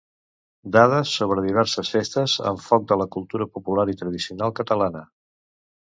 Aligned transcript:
Dades 0.75 1.11
sobre 1.17 1.43
diverses 1.49 1.93
festes 1.97 2.35
amb 2.55 2.65
foc 2.71 2.89
de 2.93 2.99
la 3.05 3.09
cultura 3.19 3.51
popular 3.59 3.89
i 3.97 3.99
tradicional 4.05 4.59
catalana. 4.63 5.11